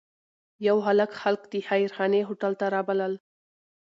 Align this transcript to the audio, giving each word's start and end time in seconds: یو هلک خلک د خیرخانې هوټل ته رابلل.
یو 0.67 0.77
هلک 0.87 1.11
خلک 1.21 1.41
د 1.51 1.53
خیرخانې 1.69 2.21
هوټل 2.29 2.53
ته 2.59 2.65
رابلل. 2.75 3.13